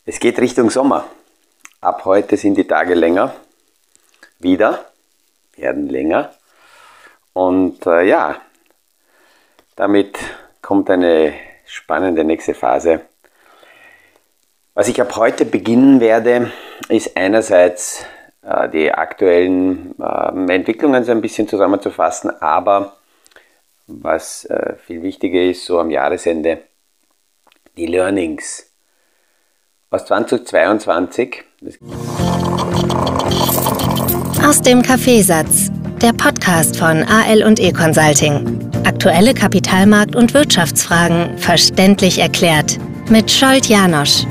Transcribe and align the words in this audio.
Es 0.06 0.18
geht 0.18 0.38
Richtung 0.38 0.70
Sommer. 0.70 1.04
Ab 1.82 2.06
heute 2.06 2.38
sind 2.38 2.56
die 2.56 2.66
Tage 2.66 2.94
länger. 2.94 3.34
Wieder. 4.38 4.86
Werden 5.56 5.90
länger. 5.90 6.32
Und 7.34 7.84
äh, 7.86 8.04
ja, 8.04 8.40
damit 9.74 10.18
kommt 10.62 10.88
eine 10.88 11.34
spannende 11.66 12.24
nächste 12.24 12.54
Phase. 12.54 13.02
Was 14.72 14.88
ich 14.88 14.98
ab 15.00 15.14
heute 15.16 15.44
beginnen 15.44 16.00
werde, 16.00 16.50
ist 16.88 17.16
einerseits 17.16 18.06
die 18.72 18.92
aktuellen 18.92 19.94
äh, 20.00 20.54
Entwicklungen 20.54 21.04
so 21.04 21.12
ein 21.12 21.20
bisschen 21.20 21.48
zusammenzufassen, 21.48 22.30
aber 22.40 22.96
was 23.86 24.44
äh, 24.46 24.74
viel 24.76 25.02
wichtiger 25.02 25.42
ist, 25.42 25.64
so 25.64 25.78
am 25.78 25.90
Jahresende, 25.90 26.58
die 27.76 27.86
Learnings 27.86 28.70
aus 29.90 30.04
2022. 30.06 31.44
Aus 34.44 34.62
dem 34.62 34.82
Kaffeesatz, 34.82 35.70
der 36.02 36.12
Podcast 36.12 36.76
von 36.76 37.02
AL 37.04 37.42
und 37.44 37.58
E 37.60 37.72
Consulting. 37.72 38.70
Aktuelle 38.84 39.32
Kapitalmarkt- 39.32 40.14
und 40.14 40.34
Wirtschaftsfragen 40.34 41.36
verständlich 41.38 42.18
erklärt 42.18 42.78
mit 43.08 43.30
Scholt 43.30 43.66
Janosch. 43.66 44.24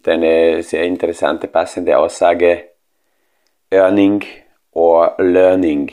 Gibt 0.00 0.08
eine 0.08 0.62
sehr 0.62 0.84
interessante, 0.84 1.46
passende 1.46 1.98
Aussage, 1.98 2.70
Earning 3.70 4.24
or 4.72 5.14
Learning. 5.18 5.92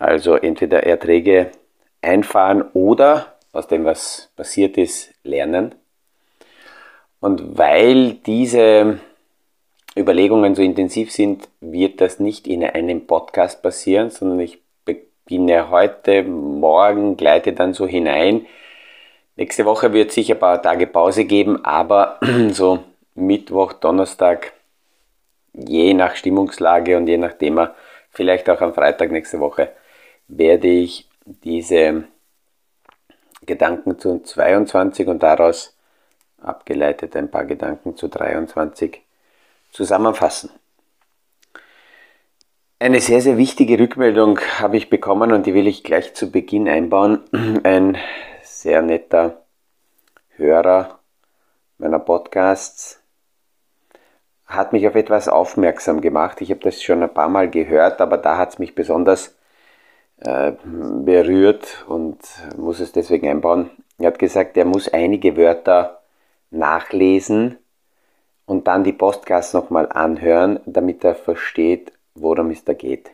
Also 0.00 0.34
entweder 0.34 0.82
Erträge 0.82 1.52
einfahren 2.02 2.62
oder 2.72 3.36
aus 3.52 3.68
dem, 3.68 3.84
was 3.84 4.32
passiert 4.34 4.76
ist, 4.78 5.14
lernen. 5.22 5.76
Und 7.20 7.56
weil 7.56 8.14
diese 8.14 8.98
Überlegungen 9.96 10.56
so 10.56 10.62
intensiv 10.62 11.12
sind, 11.12 11.48
wird 11.60 12.00
das 12.00 12.18
nicht 12.18 12.48
in 12.48 12.64
einem 12.64 13.06
Podcast 13.06 13.62
passieren, 13.62 14.10
sondern 14.10 14.40
ich 14.40 14.58
beginne 14.84 15.70
heute, 15.70 16.24
morgen, 16.24 17.16
gleite 17.16 17.52
dann 17.52 17.74
so 17.74 17.86
hinein 17.86 18.44
Nächste 19.36 19.66
Woche 19.66 19.92
wird 19.92 20.08
es 20.08 20.14
sicher 20.14 20.34
ein 20.34 20.40
paar 20.40 20.62
Tage 20.62 20.86
Pause 20.86 21.26
geben, 21.26 21.62
aber 21.64 22.18
so 22.52 22.82
Mittwoch, 23.14 23.74
Donnerstag, 23.74 24.52
je 25.52 25.92
nach 25.92 26.16
Stimmungslage 26.16 26.96
und 26.96 27.06
je 27.06 27.18
nach 27.18 27.34
Thema, 27.34 27.74
vielleicht 28.10 28.48
auch 28.48 28.60
am 28.62 28.72
Freitag 28.72 29.10
nächste 29.10 29.38
Woche, 29.38 29.72
werde 30.28 30.68
ich 30.68 31.06
diese 31.24 32.04
Gedanken 33.44 33.98
zu 33.98 34.22
22 34.22 35.06
und 35.06 35.22
daraus 35.22 35.76
abgeleitet 36.42 37.14
ein 37.14 37.30
paar 37.30 37.44
Gedanken 37.44 37.94
zu 37.96 38.08
23 38.08 39.02
zusammenfassen. 39.70 40.50
Eine 42.78 43.00
sehr, 43.00 43.20
sehr 43.20 43.36
wichtige 43.36 43.78
Rückmeldung 43.78 44.38
habe 44.58 44.76
ich 44.76 44.90
bekommen 44.90 45.32
und 45.32 45.46
die 45.46 45.54
will 45.54 45.66
ich 45.66 45.82
gleich 45.82 46.14
zu 46.14 46.30
Beginn 46.30 46.68
einbauen. 46.68 47.20
Ein 47.64 47.98
sehr 48.66 48.82
netter 48.82 49.44
Hörer 50.30 50.98
meiner 51.78 52.00
Podcasts, 52.00 53.00
hat 54.44 54.72
mich 54.72 54.88
auf 54.88 54.96
etwas 54.96 55.28
aufmerksam 55.28 56.00
gemacht. 56.00 56.40
Ich 56.40 56.50
habe 56.50 56.58
das 56.58 56.82
schon 56.82 57.00
ein 57.00 57.14
paar 57.14 57.28
Mal 57.28 57.48
gehört, 57.48 58.00
aber 58.00 58.18
da 58.18 58.38
hat 58.38 58.54
es 58.54 58.58
mich 58.58 58.74
besonders 58.74 59.36
äh, 60.16 60.50
berührt 60.64 61.84
und 61.86 62.18
muss 62.56 62.80
es 62.80 62.90
deswegen 62.90 63.28
einbauen. 63.28 63.70
Er 63.98 64.08
hat 64.08 64.18
gesagt, 64.18 64.56
er 64.56 64.64
muss 64.64 64.88
einige 64.88 65.36
Wörter 65.36 66.02
nachlesen 66.50 67.58
und 68.46 68.66
dann 68.66 68.82
die 68.82 68.92
Podcasts 68.92 69.54
nochmal 69.54 69.92
anhören, 69.92 70.58
damit 70.66 71.04
er 71.04 71.14
versteht, 71.14 71.92
worum 72.16 72.50
es 72.50 72.64
da 72.64 72.72
geht. 72.72 73.12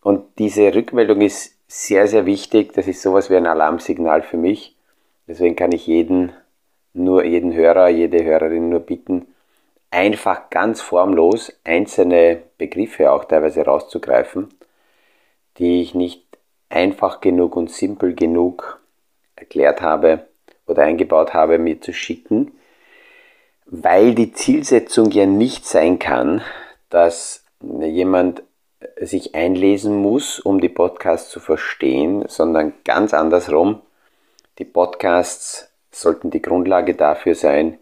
Und 0.00 0.38
diese 0.38 0.74
Rückmeldung 0.74 1.20
ist 1.20 1.58
sehr, 1.74 2.06
sehr 2.06 2.24
wichtig. 2.24 2.72
Das 2.74 2.86
ist 2.86 3.02
sowas 3.02 3.30
wie 3.30 3.36
ein 3.36 3.48
Alarmsignal 3.48 4.22
für 4.22 4.36
mich. 4.36 4.76
Deswegen 5.26 5.56
kann 5.56 5.72
ich 5.72 5.88
jeden, 5.88 6.32
nur 6.92 7.24
jeden 7.24 7.52
Hörer, 7.52 7.88
jede 7.88 8.22
Hörerin 8.22 8.68
nur 8.68 8.80
bitten, 8.80 9.26
einfach 9.90 10.50
ganz 10.50 10.80
formlos 10.80 11.52
einzelne 11.64 12.42
Begriffe 12.58 13.10
auch 13.10 13.24
teilweise 13.24 13.64
rauszugreifen, 13.64 14.54
die 15.58 15.82
ich 15.82 15.96
nicht 15.96 16.24
einfach 16.68 17.20
genug 17.20 17.56
und 17.56 17.70
simpel 17.70 18.14
genug 18.14 18.80
erklärt 19.34 19.82
habe 19.82 20.28
oder 20.66 20.84
eingebaut 20.84 21.34
habe, 21.34 21.58
mir 21.58 21.80
zu 21.80 21.92
schicken, 21.92 22.52
weil 23.66 24.14
die 24.14 24.32
Zielsetzung 24.32 25.10
ja 25.10 25.26
nicht 25.26 25.66
sein 25.66 25.98
kann, 25.98 26.42
dass 26.88 27.44
jemand 27.60 28.44
sich 29.00 29.34
einlesen 29.34 29.96
muss, 29.96 30.38
um 30.40 30.60
die 30.60 30.68
Podcasts 30.68 31.30
zu 31.30 31.40
verstehen, 31.40 32.24
sondern 32.28 32.72
ganz 32.84 33.14
andersrum. 33.14 33.80
Die 34.58 34.64
Podcasts 34.64 35.70
sollten 35.90 36.30
die 36.30 36.42
Grundlage 36.42 36.94
dafür 36.94 37.34
sein, 37.34 37.78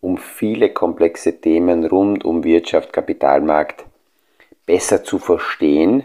um 0.00 0.18
viele 0.18 0.70
komplexe 0.70 1.40
Themen 1.40 1.86
rund 1.86 2.24
um 2.24 2.44
Wirtschaft, 2.44 2.92
Kapitalmarkt 2.92 3.84
besser 4.66 5.04
zu 5.04 5.18
verstehen. 5.18 6.04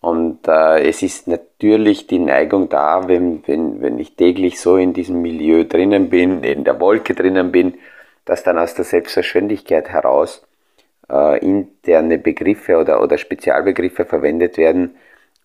Und 0.00 0.48
äh, 0.48 0.88
es 0.88 1.02
ist 1.02 1.28
natürlich 1.28 2.06
die 2.06 2.18
Neigung 2.18 2.68
da, 2.68 3.06
wenn, 3.06 3.46
wenn, 3.46 3.80
wenn 3.80 3.98
ich 3.98 4.16
täglich 4.16 4.60
so 4.60 4.76
in 4.76 4.92
diesem 4.92 5.22
Milieu 5.22 5.64
drinnen 5.64 6.10
bin, 6.10 6.42
in 6.42 6.64
der 6.64 6.80
Wolke 6.80 7.14
drinnen 7.14 7.52
bin, 7.52 7.74
dass 8.24 8.42
dann 8.42 8.58
aus 8.58 8.74
der 8.74 8.84
Selbstverständlichkeit 8.84 9.88
heraus 9.88 10.44
äh, 11.10 11.38
interne 11.38 12.18
Begriffe 12.18 12.76
oder, 12.76 13.02
oder 13.02 13.18
Spezialbegriffe 13.18 14.04
verwendet 14.04 14.56
werden 14.56 14.96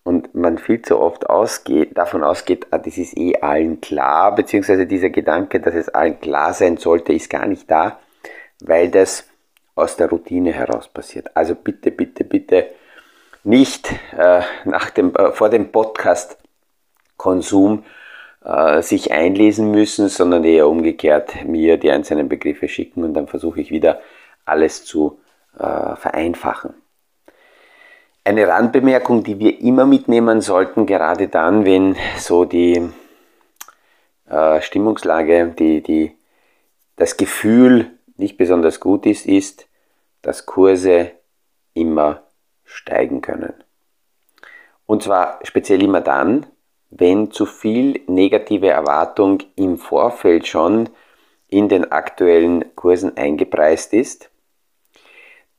und 0.04 0.34
man 0.34 0.58
viel 0.58 0.82
zu 0.82 0.98
oft 0.98 1.28
ausgeht, 1.28 1.98
davon 1.98 2.24
ausgeht, 2.24 2.66
ah, 2.70 2.78
das 2.78 2.98
ist 2.98 3.16
eh 3.16 3.36
allen 3.40 3.80
klar, 3.80 4.34
beziehungsweise 4.34 4.86
dieser 4.86 5.10
Gedanke, 5.10 5.60
dass 5.60 5.74
es 5.74 5.88
allen 5.90 6.18
klar 6.20 6.54
sein 6.54 6.78
sollte, 6.78 7.12
ist 7.12 7.28
gar 7.28 7.46
nicht 7.46 7.70
da, 7.70 7.98
weil 8.60 8.88
das 8.88 9.28
aus 9.74 9.96
der 9.96 10.08
Routine 10.08 10.52
heraus 10.52 10.88
passiert. 10.88 11.36
Also 11.36 11.54
bitte, 11.54 11.90
bitte, 11.90 12.24
bitte 12.24 12.68
nicht 13.44 13.92
äh, 14.16 14.40
nach 14.64 14.90
dem, 14.90 15.14
äh, 15.14 15.32
vor 15.32 15.50
dem 15.50 15.70
Podcast-Konsum 15.70 17.84
äh, 18.44 18.82
sich 18.82 19.12
einlesen 19.12 19.70
müssen, 19.70 20.08
sondern 20.08 20.44
eher 20.44 20.68
umgekehrt 20.68 21.44
mir 21.44 21.76
die 21.76 21.90
einzelnen 21.90 22.28
Begriffe 22.28 22.68
schicken 22.68 23.04
und 23.04 23.14
dann 23.14 23.28
versuche 23.28 23.60
ich 23.60 23.70
wieder 23.70 24.00
alles 24.44 24.84
zu 24.84 25.20
äh, 25.58 25.96
vereinfachen. 25.96 26.74
Eine 28.24 28.46
Randbemerkung, 28.46 29.24
die 29.24 29.38
wir 29.38 29.60
immer 29.60 29.86
mitnehmen 29.86 30.40
sollten, 30.40 30.86
gerade 30.86 31.28
dann, 31.28 31.64
wenn 31.64 31.96
so 32.18 32.44
die 32.44 32.90
äh, 34.28 34.60
Stimmungslage, 34.60 35.54
die, 35.58 35.82
die, 35.82 36.16
das 36.96 37.16
Gefühl 37.16 37.90
nicht 38.16 38.36
besonders 38.36 38.80
gut 38.80 39.06
ist, 39.06 39.26
ist, 39.26 39.66
dass 40.22 40.46
Kurse 40.46 41.12
immer 41.74 42.22
steigen 42.64 43.22
können. 43.22 43.54
Und 44.84 45.02
zwar 45.02 45.38
speziell 45.42 45.82
immer 45.82 46.00
dann, 46.00 46.46
wenn 46.90 47.30
zu 47.30 47.46
viel 47.46 48.00
negative 48.06 48.68
Erwartung 48.68 49.42
im 49.56 49.78
Vorfeld 49.78 50.46
schon 50.46 50.88
in 51.48 51.68
den 51.68 51.92
aktuellen 51.92 52.74
Kursen 52.74 53.16
eingepreist 53.16 53.92
ist 53.94 54.30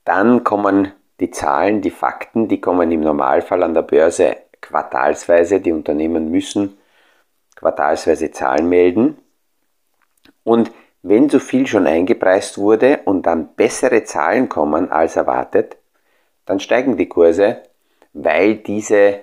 dann 0.06 0.44
kommen 0.44 0.92
die 1.20 1.32
Zahlen, 1.32 1.82
die 1.82 1.92
Fakten, 1.92 2.48
die 2.48 2.62
kommen 2.62 2.92
im 2.92 3.02
Normalfall 3.02 3.64
an 3.64 3.74
der 3.74 3.82
Börse 3.82 4.38
quartalsweise. 4.62 5.60
Die 5.60 5.72
Unternehmen 5.72 6.32
müssen 6.32 6.78
quartalsweise 7.56 8.32
Zahlen 8.32 8.70
melden. 8.70 9.18
Und 10.44 10.72
wenn 11.02 11.30
zu 11.30 11.40
viel 11.40 11.68
schon 11.68 11.88
eingepreist 11.88 12.58
wurde 12.58 13.02
und 13.06 13.26
dann 13.26 13.56
bessere 13.56 14.04
Zahlen 14.04 14.50
kommen 14.50 14.92
als 14.92 15.16
erwartet, 15.16 15.78
dann 16.46 16.60
steigen 16.60 16.98
die 16.98 17.08
Kurse, 17.08 17.64
weil 18.14 18.56
diese 18.56 19.22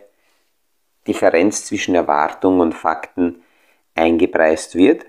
Differenz 1.06 1.66
zwischen 1.66 1.94
Erwartung 1.94 2.60
und 2.60 2.72
Fakten 2.72 3.42
eingepreist 3.94 4.74
wird 4.74 5.06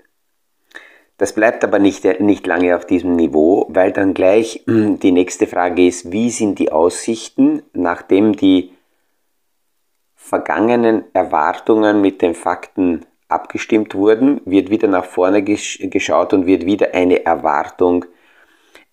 das 1.18 1.32
bleibt 1.32 1.64
aber 1.64 1.78
nicht, 1.78 2.04
nicht 2.20 2.46
lange 2.46 2.74
auf 2.76 2.86
diesem 2.86 3.16
Niveau, 3.16 3.66
weil 3.68 3.92
dann 3.92 4.14
gleich 4.14 4.64
die 4.66 5.12
nächste 5.12 5.46
Frage 5.46 5.86
ist, 5.86 6.12
wie 6.12 6.30
sind 6.30 6.58
die 6.58 6.72
Aussichten, 6.72 7.62
nachdem 7.72 8.36
die 8.36 8.72
vergangenen 10.14 11.04
Erwartungen 11.12 12.00
mit 12.00 12.22
den 12.22 12.34
Fakten 12.34 13.04
abgestimmt 13.28 13.94
wurden, 13.94 14.40
wird 14.44 14.70
wieder 14.70 14.88
nach 14.88 15.04
vorne 15.04 15.42
geschaut 15.42 16.32
und 16.32 16.46
wird 16.46 16.64
wieder 16.64 16.94
eine 16.94 17.24
Erwartung 17.24 18.04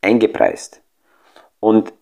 eingepreist. 0.01 0.81
Und 1.60 1.94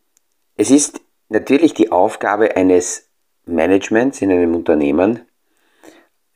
es 0.56 0.72
ist 0.72 1.02
natürlich 1.30 1.74
die 1.74 1.92
Aufgabe 1.92 2.56
eines 2.56 3.10
Managements 3.46 4.22
in 4.22 4.32
einem 4.32 4.56
Unternehmen, 4.56 5.22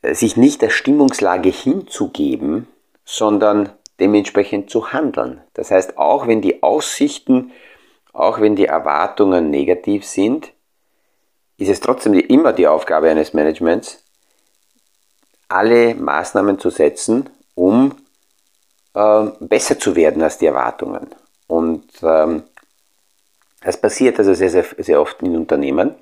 äh, 0.02 0.14
sich 0.14 0.36
nicht 0.36 0.62
der 0.62 0.70
Stimmungslage 0.70 1.50
hinzugeben, 1.50 2.66
sondern 3.04 3.72
dementsprechend 4.00 4.70
zu 4.70 4.92
handeln. 4.92 5.40
Das 5.54 5.70
heißt, 5.70 5.98
auch 5.98 6.26
wenn 6.26 6.40
die 6.40 6.62
Aussichten, 6.62 7.52
auch 8.12 8.40
wenn 8.40 8.56
die 8.56 8.66
Erwartungen 8.66 9.50
negativ 9.50 10.04
sind, 10.04 10.52
ist 11.56 11.68
es 11.68 11.80
trotzdem 11.80 12.14
immer 12.14 12.52
die 12.52 12.68
Aufgabe 12.68 13.10
eines 13.10 13.34
Managements, 13.34 14.04
alle 15.48 15.94
Maßnahmen 15.94 16.58
zu 16.58 16.70
setzen, 16.70 17.28
um 17.54 17.96
äh, 18.94 19.26
besser 19.40 19.78
zu 19.78 19.96
werden 19.96 20.22
als 20.22 20.38
die 20.38 20.46
Erwartungen. 20.46 21.08
Und 21.46 21.84
ähm, 22.02 22.44
das 23.62 23.80
passiert 23.80 24.18
also 24.18 24.34
sehr, 24.34 24.50
sehr, 24.50 24.64
sehr 24.78 25.00
oft 25.00 25.20
in 25.22 25.36
Unternehmen. 25.36 25.94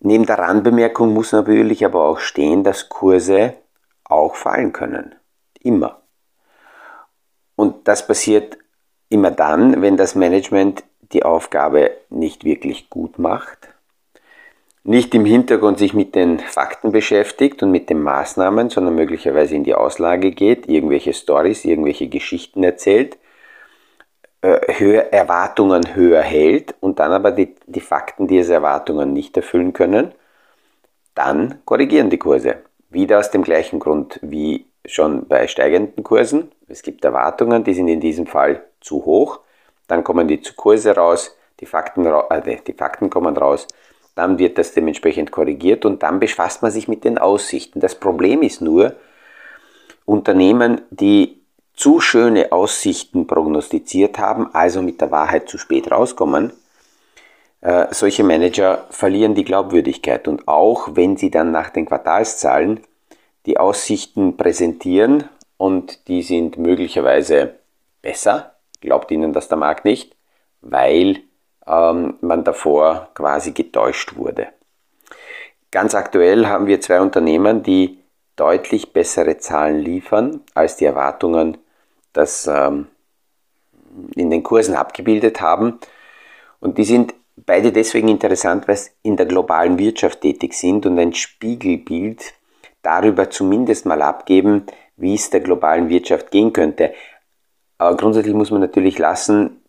Neben 0.00 0.26
der 0.26 0.38
Randbemerkung 0.38 1.12
muss 1.12 1.32
natürlich 1.32 1.84
aber 1.84 2.04
auch 2.04 2.18
stehen, 2.18 2.64
dass 2.64 2.88
Kurse 2.88 3.54
auch 4.04 4.34
fallen 4.34 4.72
können. 4.72 5.14
Immer. 5.60 5.97
Und 7.58 7.88
das 7.88 8.06
passiert 8.06 8.56
immer 9.08 9.32
dann, 9.32 9.82
wenn 9.82 9.96
das 9.96 10.14
Management 10.14 10.84
die 11.10 11.24
Aufgabe 11.24 11.90
nicht 12.08 12.44
wirklich 12.44 12.88
gut 12.88 13.18
macht, 13.18 13.70
nicht 14.84 15.12
im 15.12 15.24
Hintergrund 15.24 15.76
sich 15.76 15.92
mit 15.92 16.14
den 16.14 16.38
Fakten 16.38 16.92
beschäftigt 16.92 17.60
und 17.64 17.72
mit 17.72 17.90
den 17.90 18.00
Maßnahmen, 18.00 18.70
sondern 18.70 18.94
möglicherweise 18.94 19.56
in 19.56 19.64
die 19.64 19.74
Auslage 19.74 20.30
geht, 20.30 20.68
irgendwelche 20.68 21.12
Stories, 21.12 21.64
irgendwelche 21.64 22.06
Geschichten 22.06 22.62
erzählt, 22.62 23.18
äh, 24.40 24.74
höher, 24.78 25.12
Erwartungen 25.12 25.96
höher 25.96 26.22
hält 26.22 26.76
und 26.78 27.00
dann 27.00 27.10
aber 27.10 27.32
die, 27.32 27.56
die 27.66 27.80
Fakten 27.80 28.28
diese 28.28 28.54
Erwartungen 28.54 29.12
nicht 29.12 29.36
erfüllen 29.36 29.72
können, 29.72 30.12
dann 31.16 31.58
korrigieren 31.64 32.08
die 32.08 32.18
Kurse. 32.18 32.58
Wieder 32.88 33.18
aus 33.18 33.32
dem 33.32 33.42
gleichen 33.42 33.80
Grund 33.80 34.20
wie 34.22 34.68
schon 34.88 35.26
bei 35.26 35.46
steigenden 35.46 36.02
Kursen. 36.02 36.50
Es 36.68 36.82
gibt 36.82 37.04
Erwartungen, 37.04 37.64
die 37.64 37.74
sind 37.74 37.88
in 37.88 38.00
diesem 38.00 38.26
Fall 38.26 38.62
zu 38.80 39.04
hoch. 39.04 39.40
Dann 39.86 40.04
kommen 40.04 40.28
die 40.28 40.40
Kurse 40.56 40.94
raus, 40.94 41.36
die 41.60 41.66
Fakten, 41.66 42.06
äh, 42.06 42.58
die 42.66 42.72
Fakten 42.72 43.10
kommen 43.10 43.36
raus, 43.36 43.66
dann 44.14 44.38
wird 44.38 44.58
das 44.58 44.72
dementsprechend 44.72 45.30
korrigiert 45.30 45.84
und 45.84 46.02
dann 46.02 46.18
befasst 46.18 46.62
man 46.62 46.72
sich 46.72 46.88
mit 46.88 47.04
den 47.04 47.18
Aussichten. 47.18 47.80
Das 47.80 47.94
Problem 47.94 48.42
ist 48.42 48.60
nur, 48.60 48.94
Unternehmen, 50.04 50.80
die 50.90 51.40
zu 51.74 52.00
schöne 52.00 52.50
Aussichten 52.50 53.26
prognostiziert 53.26 54.18
haben, 54.18 54.52
also 54.54 54.82
mit 54.82 55.00
der 55.00 55.12
Wahrheit 55.12 55.48
zu 55.48 55.58
spät 55.58 55.90
rauskommen, 55.92 56.52
äh, 57.60 57.86
solche 57.92 58.24
Manager 58.24 58.86
verlieren 58.90 59.34
die 59.34 59.44
Glaubwürdigkeit. 59.44 60.26
Und 60.26 60.48
auch 60.48 60.88
wenn 60.92 61.16
sie 61.16 61.30
dann 61.30 61.52
nach 61.52 61.70
den 61.70 61.86
Quartalszahlen 61.86 62.80
die 63.48 63.58
Aussichten 63.58 64.36
präsentieren 64.36 65.24
und 65.56 66.06
die 66.06 66.22
sind 66.22 66.58
möglicherweise 66.58 67.54
besser, 68.02 68.54
glaubt 68.82 69.10
ihnen 69.10 69.32
das 69.32 69.48
der 69.48 69.56
Markt 69.56 69.86
nicht, 69.86 70.14
weil 70.60 71.20
ähm, 71.66 72.18
man 72.20 72.44
davor 72.44 73.08
quasi 73.14 73.52
getäuscht 73.52 74.16
wurde. 74.16 74.48
Ganz 75.70 75.94
aktuell 75.94 76.46
haben 76.46 76.66
wir 76.66 76.82
zwei 76.82 77.00
Unternehmen, 77.00 77.62
die 77.62 77.98
deutlich 78.36 78.92
bessere 78.92 79.38
Zahlen 79.38 79.78
liefern 79.78 80.40
als 80.54 80.76
die 80.76 80.84
Erwartungen 80.84 81.56
das 82.12 82.46
ähm, 82.46 82.88
in 84.14 84.30
den 84.30 84.42
Kursen 84.42 84.74
abgebildet 84.74 85.40
haben. 85.40 85.78
Und 86.60 86.76
die 86.76 86.84
sind 86.84 87.14
beide 87.36 87.72
deswegen 87.72 88.08
interessant, 88.08 88.68
weil 88.68 88.76
sie 88.76 88.90
in 89.02 89.16
der 89.16 89.26
globalen 89.26 89.78
Wirtschaft 89.78 90.20
tätig 90.20 90.52
sind 90.52 90.84
und 90.84 90.98
ein 90.98 91.14
Spiegelbild 91.14 92.34
darüber 92.82 93.30
zumindest 93.30 93.86
mal 93.86 94.02
abgeben, 94.02 94.66
wie 94.96 95.14
es 95.14 95.30
der 95.30 95.40
globalen 95.40 95.88
Wirtschaft 95.88 96.30
gehen 96.30 96.52
könnte. 96.52 96.92
Aber 97.78 97.96
grundsätzlich 97.96 98.34
muss 98.34 98.50
man 98.50 98.60
natürlich 98.60 98.98
lassen, 98.98 99.62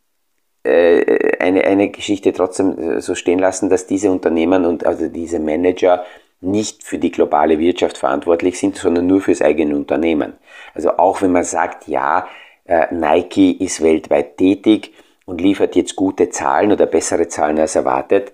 äh, 0.64 1.38
eine, 1.40 1.64
eine 1.64 1.90
Geschichte 1.90 2.34
trotzdem 2.34 2.78
äh, 2.78 3.02
so 3.02 3.16
stehen 3.16 3.40
lassen, 3.40 3.70
dass 3.70 3.88
diese 3.88 4.12
Unternehmen 4.12 4.66
und 4.66 4.86
also 4.86 5.08
diese 5.08 5.40
Manager 5.40 6.04
nicht 6.42 6.84
für 6.84 6.98
die 6.98 7.12
globale 7.12 7.60
Wirtschaft 7.60 7.98
verantwortlich 7.98 8.60
sind, 8.60 8.76
sondern 8.76 9.08
nur 9.08 9.22
fürs 9.22 9.42
eigene 9.42 9.76
Unternehmen. 9.76 10.34
Also 10.74 10.98
auch 10.98 11.22
wenn 11.22 11.32
man 11.32 11.44
sagt, 11.44 11.88
ja, 11.88 12.28
äh, 12.66 12.94
Nike 12.94 13.52
ist 13.52 13.84
weltweit 13.84 14.38
tätig 14.38 14.94
und 15.26 15.42
liefert 15.42 15.76
jetzt 15.76 15.96
gute 15.96 16.30
Zahlen 16.30 16.72
oder 16.72 16.86
bessere 16.86 17.28
Zahlen 17.28 17.60
als 17.60 17.76
erwartet, 17.76 18.32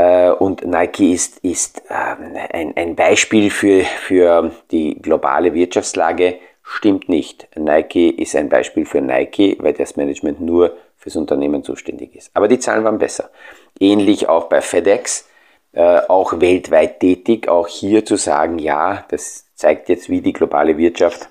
und 0.00 0.64
Nike 0.66 1.12
ist, 1.12 1.38
ist 1.38 1.82
ähm, 1.88 2.36
ein, 2.52 2.76
ein 2.76 2.96
Beispiel 2.96 3.50
für, 3.50 3.84
für 3.84 4.52
die 4.70 5.00
globale 5.00 5.54
Wirtschaftslage, 5.54 6.38
stimmt 6.62 7.08
nicht. 7.08 7.48
Nike 7.56 8.10
ist 8.10 8.36
ein 8.36 8.48
Beispiel 8.48 8.84
für 8.84 9.00
Nike, 9.00 9.56
weil 9.60 9.72
das 9.72 9.96
Management 9.96 10.40
nur 10.40 10.76
fürs 10.96 11.16
Unternehmen 11.16 11.62
zuständig 11.62 12.14
ist. 12.14 12.30
Aber 12.34 12.48
die 12.48 12.58
Zahlen 12.58 12.84
waren 12.84 12.98
besser. 12.98 13.30
Ähnlich 13.78 14.28
auch 14.28 14.48
bei 14.48 14.60
FedEx 14.60 15.28
äh, 15.76 16.00
auch 16.08 16.40
weltweit 16.40 17.00
tätig, 17.00 17.48
auch 17.48 17.68
hier 17.68 18.04
zu 18.04 18.16
sagen, 18.16 18.58
ja, 18.58 19.04
das 19.08 19.44
zeigt 19.54 19.88
jetzt, 19.88 20.08
wie 20.08 20.20
die 20.20 20.32
globale 20.32 20.78
Wirtschaft, 20.78 21.28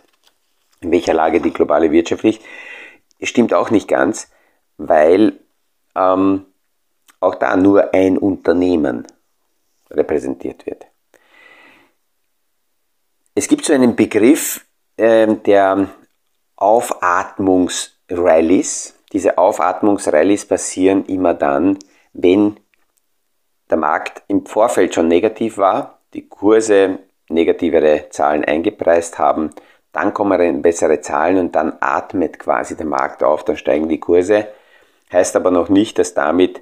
in 0.82 0.92
welcher 0.92 1.14
Lage 1.14 1.42
die 1.42 1.54
globale 1.54 1.92
Wirtschaft 1.92 2.24
liegt, 2.24 2.44
stimmt 3.22 3.54
auch 3.54 3.72
nicht 3.72 3.88
ganz, 3.88 4.32
weil 4.78 5.34
ähm, 5.96 6.46
auch 7.26 7.36
da 7.36 7.58
nur 7.58 7.94
ein 7.94 8.18
Unternehmen 8.18 9.06
repräsentiert 9.92 10.66
wird. 10.66 10.88
Es 13.34 13.48
gibt 13.48 13.64
so 13.66 13.74
einen 13.74 13.96
Begriff 13.96 14.66
äh, 14.98 15.28
der 15.28 15.90
Aufatmungsrallies. 16.56 18.96
Diese 19.12 19.38
Aufatmungsrallies 19.38 20.46
passieren 20.46 21.06
immer 21.06 21.34
dann, 21.34 21.78
wenn 22.14 22.58
der 23.70 23.78
Markt 23.78 24.24
im 24.28 24.46
Vorfeld 24.46 24.96
schon 24.96 25.08
negativ 25.08 25.58
war, 25.58 26.00
die 26.14 26.30
Kurse 26.30 27.00
negativere 27.30 28.10
Zahlen 28.10 28.46
eingepreist 28.46 29.20
haben, 29.20 29.50
dann 29.92 30.14
kommen 30.14 30.62
bessere 30.62 31.02
Zahlen 31.02 31.38
und 31.38 31.56
dann 31.56 31.74
atmet 31.80 32.40
quasi 32.40 32.78
der 32.78 32.86
Markt 32.86 33.24
auf, 33.24 33.44
dann 33.44 33.58
steigen 33.58 33.90
die 33.90 34.00
Kurse. 34.00 34.48
Heißt 35.12 35.36
aber 35.36 35.52
noch 35.52 35.70
nicht, 35.70 35.98
dass 35.98 36.14
damit 36.14 36.62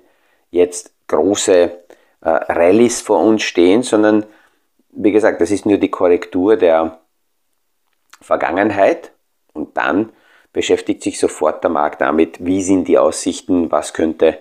jetzt 0.54 0.94
große 1.08 1.54
äh, 1.62 1.74
Rallyes 2.22 3.02
vor 3.02 3.20
uns 3.20 3.44
stehen, 3.44 3.84
sondern 3.84 4.26
wie 4.92 5.12
gesagt, 5.12 5.42
das 5.42 5.52
ist 5.52 5.66
nur 5.66 5.78
die 5.78 5.90
Korrektur 5.90 6.56
der 6.56 7.00
Vergangenheit 8.22 9.12
und 9.54 9.76
dann 9.76 10.12
beschäftigt 10.54 11.02
sich 11.02 11.20
sofort 11.20 11.64
der 11.64 11.72
Markt 11.72 12.02
damit, 12.02 12.46
wie 12.46 12.62
sind 12.62 12.88
die 12.88 13.00
Aussichten, 13.00 13.72
was 13.72 13.94
könnte 13.94 14.40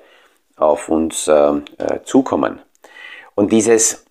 auf 0.57 0.89
uns 0.91 1.27
äh, 1.27 1.33
äh, 1.79 2.03
zukommen. 2.05 2.61
Und 3.35 3.51
dieses, 3.51 4.05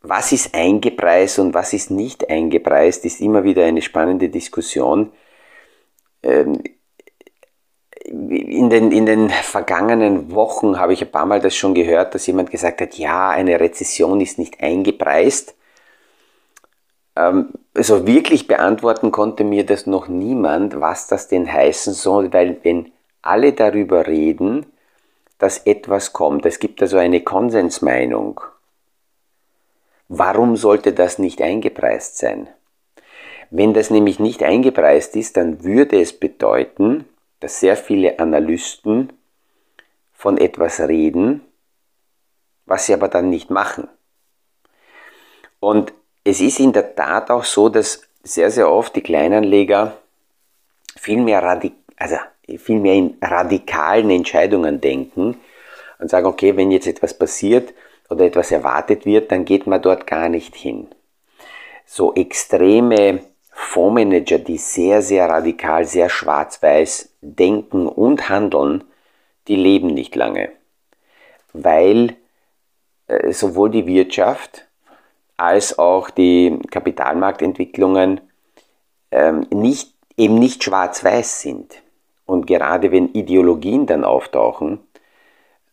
was 0.00 0.32
ist 0.32 0.54
eingepreist 0.54 1.38
und 1.38 1.52
was 1.52 1.74
ist 1.74 1.90
nicht 1.90 2.28
eingepreist, 2.30 3.04
ist 3.04 3.20
immer 3.20 3.44
wieder 3.44 3.64
eine 3.64 3.82
spannende 3.82 4.30
Diskussion. 4.30 5.12
Ähm, 6.22 6.62
in 8.04 8.68
den, 8.68 8.92
in 8.92 9.06
den 9.06 9.30
vergangenen 9.30 10.30
Wochen 10.32 10.78
habe 10.78 10.92
ich 10.92 11.02
ein 11.02 11.10
paar 11.10 11.26
Mal 11.26 11.40
das 11.40 11.56
schon 11.56 11.74
gehört, 11.74 12.14
dass 12.14 12.26
jemand 12.26 12.50
gesagt 12.50 12.80
hat, 12.80 12.94
ja, 12.94 13.30
eine 13.30 13.58
Rezession 13.58 14.20
ist 14.20 14.38
nicht 14.38 14.62
eingepreist. 14.62 15.54
Also 17.14 18.06
wirklich 18.06 18.46
beantworten 18.46 19.10
konnte 19.10 19.44
mir 19.44 19.64
das 19.64 19.86
noch 19.86 20.08
niemand, 20.08 20.80
was 20.80 21.06
das 21.06 21.28
denn 21.28 21.50
heißen 21.50 21.94
soll, 21.94 22.32
weil 22.32 22.58
wenn 22.62 22.92
alle 23.22 23.52
darüber 23.52 24.06
reden, 24.06 24.66
dass 25.38 25.58
etwas 25.58 26.12
kommt. 26.12 26.44
Es 26.44 26.58
gibt 26.58 26.82
also 26.82 26.98
eine 26.98 27.22
Konsensmeinung. 27.22 28.40
Warum 30.08 30.56
sollte 30.56 30.92
das 30.92 31.18
nicht 31.18 31.40
eingepreist 31.40 32.18
sein? 32.18 32.48
Wenn 33.50 33.72
das 33.72 33.90
nämlich 33.90 34.18
nicht 34.18 34.42
eingepreist 34.42 35.16
ist, 35.16 35.36
dann 35.36 35.64
würde 35.64 36.00
es 36.00 36.12
bedeuten, 36.12 37.06
dass 37.44 37.60
sehr 37.60 37.76
viele 37.76 38.18
Analysten 38.18 39.12
von 40.14 40.38
etwas 40.38 40.80
reden, 40.80 41.42
was 42.64 42.86
sie 42.86 42.94
aber 42.94 43.08
dann 43.08 43.28
nicht 43.28 43.50
machen. 43.50 43.86
Und 45.60 45.92
es 46.24 46.40
ist 46.40 46.58
in 46.58 46.72
der 46.72 46.94
Tat 46.94 47.30
auch 47.30 47.44
so, 47.44 47.68
dass 47.68 48.00
sehr, 48.22 48.50
sehr 48.50 48.70
oft 48.72 48.96
die 48.96 49.02
Kleinanleger 49.02 49.98
viel 50.96 51.20
mehr 51.20 51.42
radikal, 51.42 51.76
also 51.98 52.16
viel 52.56 52.80
mehr 52.80 52.94
in 52.94 53.18
radikalen 53.20 54.08
Entscheidungen 54.08 54.80
denken 54.80 55.36
und 55.98 56.08
sagen, 56.08 56.24
okay, 56.24 56.56
wenn 56.56 56.70
jetzt 56.70 56.86
etwas 56.86 57.12
passiert 57.12 57.74
oder 58.08 58.24
etwas 58.24 58.52
erwartet 58.52 59.04
wird, 59.04 59.30
dann 59.30 59.44
geht 59.44 59.66
man 59.66 59.82
dort 59.82 60.06
gar 60.06 60.30
nicht 60.30 60.56
hin. 60.56 60.88
So 61.84 62.14
extreme 62.14 63.20
Fondsmanager, 63.50 64.38
die 64.38 64.56
sehr, 64.56 65.02
sehr 65.02 65.28
radikal, 65.28 65.84
sehr 65.84 66.08
schwarz-weiß 66.08 67.10
denken 67.24 67.86
und 67.86 68.28
handeln, 68.28 68.84
die 69.48 69.56
leben 69.56 69.88
nicht 69.88 70.14
lange, 70.14 70.50
weil 71.52 72.16
äh, 73.06 73.32
sowohl 73.32 73.70
die 73.70 73.86
Wirtschaft 73.86 74.66
als 75.36 75.78
auch 75.78 76.10
die 76.10 76.58
Kapitalmarktentwicklungen 76.70 78.20
ähm, 79.10 79.46
nicht, 79.50 79.92
eben 80.16 80.38
nicht 80.38 80.62
schwarz-weiß 80.62 81.40
sind. 81.40 81.82
Und 82.26 82.46
gerade 82.46 82.92
wenn 82.92 83.12
Ideologien 83.12 83.86
dann 83.86 84.04
auftauchen, 84.04 84.80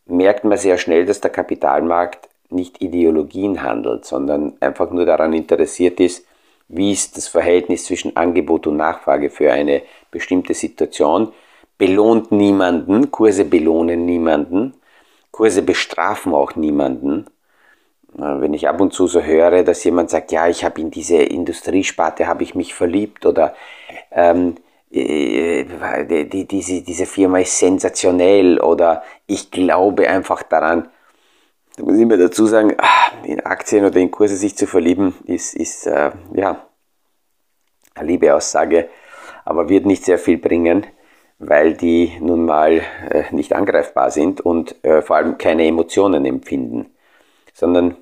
merkt 0.06 0.44
man 0.44 0.58
sehr 0.58 0.78
schnell, 0.78 1.06
dass 1.06 1.22
der 1.22 1.32
Kapitalmarkt 1.32 2.28
nicht 2.50 2.82
Ideologien 2.82 3.62
handelt, 3.64 4.06
sondern 4.06 4.58
einfach 4.60 4.92
nur 4.92 5.06
daran 5.06 5.34
interessiert 5.34 6.00
ist, 6.00 6.26
wie 6.68 6.92
ist 6.92 7.18
das 7.18 7.28
Verhältnis 7.28 7.86
zwischen 7.86 8.16
Angebot 8.16 8.68
und 8.68 8.78
Nachfrage 8.78 9.30
für 9.30 9.52
eine 9.52 9.84
bestimmte 10.12 10.54
Situation, 10.54 11.34
belohnt 11.78 12.32
niemanden, 12.32 13.10
Kurse 13.12 13.46
belohnen 13.46 14.06
niemanden, 14.06 14.76
Kurse 15.32 15.62
bestrafen 15.62 16.34
auch 16.34 16.56
niemanden. 16.56 17.26
Wenn 18.14 18.54
ich 18.54 18.68
ab 18.68 18.82
und 18.82 18.94
zu 18.94 19.08
so 19.08 19.22
höre, 19.22 19.64
dass 19.64 19.84
jemand 19.86 20.10
sagt, 20.10 20.34
ja, 20.34 20.48
ich 20.50 20.66
habe 20.66 20.82
in 20.82 20.92
diese 20.92 21.16
Industriesparte 21.16 22.28
habe 22.28 22.44
ich 22.44 22.56
mich 22.56 22.74
verliebt 22.74 23.26
oder 23.26 23.56
ähm, 24.12 24.56
äh, 24.92 26.26
die, 26.26 26.46
diese, 26.46 26.82
diese 26.82 27.06
Firma 27.06 27.40
ist 27.40 27.58
sensationell 27.58 28.60
oder 28.60 29.04
ich 29.26 29.50
glaube 29.50 30.10
einfach 30.10 30.44
daran. 30.44 30.90
Da 31.78 31.84
muss 31.84 31.98
ich 31.98 32.06
mir 32.06 32.18
dazu 32.18 32.46
sagen, 32.46 32.76
ah, 32.78 33.12
in 33.24 33.40
Aktien 33.46 33.86
oder 33.86 33.98
in 33.98 34.12
Kurse 34.12 34.36
sich 34.36 34.58
zu 34.58 34.68
verlieben, 34.68 35.16
ist, 35.26 35.56
ist 35.56 35.88
äh, 35.88 36.12
ja, 36.34 36.68
eine 37.96 38.08
liebe 38.08 38.36
Aussage, 38.36 38.90
aber 39.46 39.70
wird 39.70 39.86
nicht 39.86 40.06
sehr 40.06 40.20
viel 40.20 40.38
bringen, 40.38 40.86
weil 41.40 41.74
die 41.74 42.14
nun 42.20 42.46
mal 42.46 42.82
äh, 43.10 43.24
nicht 43.32 43.54
angreifbar 43.54 44.12
sind 44.12 44.42
und 44.42 44.76
äh, 44.84 45.02
vor 45.02 45.16
allem 45.16 45.38
keine 45.38 45.66
Emotionen 45.66 46.26
empfinden, 46.26 46.92
sondern 47.54 47.98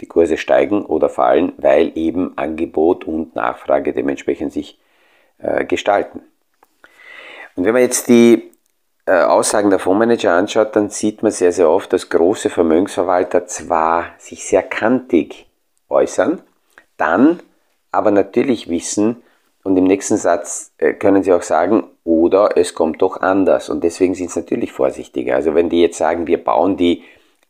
die 0.00 0.06
Kurse 0.06 0.36
steigen 0.36 0.84
oder 0.84 1.08
fallen, 1.08 1.52
weil 1.56 1.92
eben 1.96 2.36
Angebot 2.36 3.04
und 3.04 3.34
Nachfrage 3.34 3.92
dementsprechend 3.92 4.52
sich 4.52 4.78
äh, 5.38 5.64
gestalten. 5.64 6.20
Und 7.56 7.64
wenn 7.64 7.72
man 7.72 7.82
jetzt 7.82 8.08
die 8.08 8.50
äh, 9.06 9.22
Aussagen 9.22 9.70
der 9.70 9.78
Fondsmanager 9.78 10.32
anschaut, 10.32 10.76
dann 10.76 10.90
sieht 10.90 11.22
man 11.22 11.32
sehr, 11.32 11.52
sehr 11.52 11.70
oft, 11.70 11.92
dass 11.92 12.10
große 12.10 12.50
Vermögensverwalter 12.50 13.46
zwar 13.46 14.10
sich 14.18 14.44
sehr 14.44 14.62
kantig 14.62 15.46
äußern, 15.88 16.42
dann 16.96 17.40
aber 17.90 18.10
natürlich 18.10 18.68
wissen, 18.68 19.22
und 19.66 19.76
im 19.76 19.84
nächsten 19.84 20.16
Satz 20.16 20.72
äh, 20.78 20.92
können 20.92 21.24
sie 21.24 21.32
auch 21.32 21.42
sagen, 21.42 21.88
oder 22.04 22.56
es 22.56 22.72
kommt 22.72 23.02
doch 23.02 23.20
anders. 23.20 23.68
Und 23.68 23.82
deswegen 23.82 24.14
sind 24.14 24.30
sie 24.30 24.40
natürlich 24.40 24.70
vorsichtiger. 24.70 25.34
Also 25.34 25.56
wenn 25.56 25.68
die 25.68 25.82
jetzt 25.82 25.98
sagen, 25.98 26.28
wir 26.28 26.42
bauen 26.42 26.76
die 26.76 27.02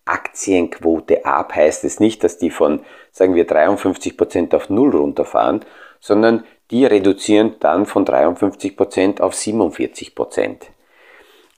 Aktienquote 0.07 1.27
ab, 1.27 1.55
heißt 1.55 1.85
es 1.85 2.01
nicht, 2.01 2.25
dass 2.25 2.39
die 2.39 2.49
von, 2.49 2.81
sagen 3.13 3.35
wir, 3.35 3.47
53% 3.47 4.57
auf 4.57 4.71
Null 4.71 4.97
runterfahren, 4.97 5.65
sondern 6.01 6.45
die 6.71 6.87
reduzieren 6.87 7.57
dann 7.61 7.85
von 7.85 8.07
53% 8.07 9.21
auf 9.21 9.35
47% 9.35 10.57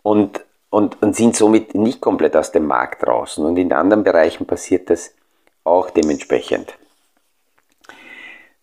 und, 0.02 0.44
und, 0.70 1.00
und 1.00 1.14
sind 1.14 1.36
somit 1.36 1.76
nicht 1.76 2.00
komplett 2.00 2.36
aus 2.36 2.50
dem 2.50 2.66
Markt 2.66 3.06
draußen. 3.06 3.44
Und 3.44 3.58
in 3.58 3.72
anderen 3.72 4.02
Bereichen 4.02 4.44
passiert 4.44 4.90
das 4.90 5.14
auch 5.62 5.90
dementsprechend. 5.90 6.76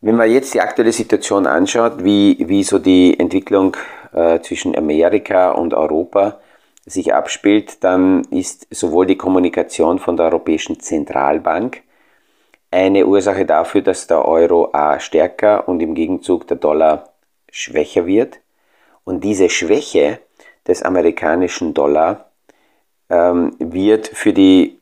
Wenn 0.02 0.16
man 0.16 0.30
jetzt 0.30 0.54
die 0.54 0.62
aktuelle 0.62 0.92
Situation 0.92 1.48
anschaut, 1.48 2.04
wie, 2.04 2.38
wie 2.48 2.64
so 2.64 2.80
die 2.80 3.20
Entwicklung 3.20 3.76
äh, 4.14 4.40
zwischen 4.42 4.76
Amerika 4.78 5.52
und 5.52 5.74
Europa 5.74 6.40
sich 6.86 7.14
abspielt, 7.14 7.84
dann 7.84 8.24
ist 8.30 8.68
sowohl 8.70 9.08
die 9.08 9.18
Kommunikation 9.18 10.00
von 10.00 10.18
der 10.18 10.28
Europäischen 10.28 10.80
Zentralbank 10.80 11.82
eine 12.72 13.08
Ursache 13.08 13.46
dafür, 13.46 13.82
dass 13.82 14.08
der 14.08 14.26
Euro 14.26 14.70
A 14.74 15.00
stärker 15.00 15.68
und 15.68 15.80
im 15.82 15.96
Gegenzug 15.96 16.48
der 16.48 16.58
Dollar 16.58 17.10
schwächer 17.50 18.06
wird. 18.06 18.40
Und 19.04 19.24
diese 19.24 19.50
Schwäche 19.50 20.20
des 20.68 20.84
amerikanischen 20.84 21.74
Dollar 21.74 22.32
ähm, 23.10 23.56
wird 23.60 24.08
für 24.08 24.34
die 24.34 24.80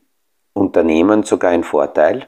Unternehmen 0.54 1.22
sogar 1.22 1.52
ein 1.52 1.64
Vorteil. 1.64 2.26